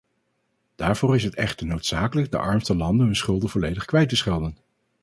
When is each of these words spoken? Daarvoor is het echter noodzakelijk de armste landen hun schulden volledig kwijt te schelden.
Daarvoor 0.75 1.15
is 1.15 1.23
het 1.23 1.35
echter 1.35 1.65
noodzakelijk 1.65 2.31
de 2.31 2.37
armste 2.37 2.75
landen 2.75 3.05
hun 3.05 3.15
schulden 3.15 3.49
volledig 3.49 3.85
kwijt 3.85 4.09
te 4.09 4.15
schelden. 4.15 4.57